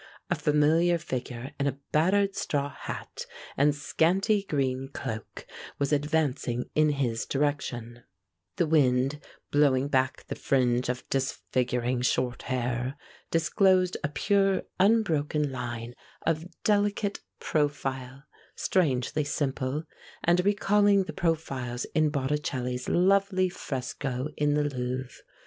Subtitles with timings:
[0.31, 5.45] A familiar figure in a battered straw hat and scanty green cloak
[5.77, 8.03] was advancing in his direction;
[8.55, 9.19] the wind,
[9.51, 12.95] blowing back the fringe of disfiguring short hair,
[13.29, 15.93] disclosed a pure unbroken line
[16.25, 18.23] of delicate profile,
[18.55, 19.83] strangely simple,
[20.23, 25.21] and recalling the profiles in Botticelli's lovely fresco in the Louvre.